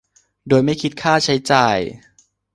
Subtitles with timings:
[0.47, 1.77] โดยไม่คิดค่าใช้จ่าย